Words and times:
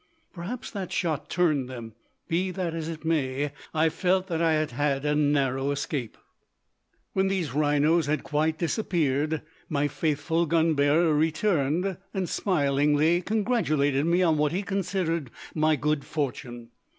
Perhaps 0.33 0.71
that 0.71 0.91
shot 0.91 1.29
turned 1.29 1.69
them. 1.69 1.93
Be 2.27 2.49
that 2.49 2.73
as 2.73 2.89
it 2.89 3.05
may, 3.05 3.51
I 3.71 3.89
felt 3.89 4.25
that 4.29 4.41
I 4.41 4.53
had 4.53 4.71
had 4.71 5.05
a 5.05 5.13
narrow 5.13 5.69
escape. 5.69 6.17
When 7.13 7.27
these 7.27 7.53
rhinos 7.53 8.07
had 8.07 8.23
quite 8.23 8.57
disappeared, 8.57 9.43
my 9.69 9.87
faithful 9.87 10.47
gun 10.47 10.73
bearer 10.73 11.13
returned, 11.13 11.97
and 12.15 12.27
smilingly 12.27 13.21
congratulated 13.21 14.07
me 14.07 14.23
on 14.23 14.39
what 14.39 14.51
he 14.53 14.63
considered 14.63 15.29
my 15.53 15.75
good 15.75 16.03
fortune. 16.03 16.71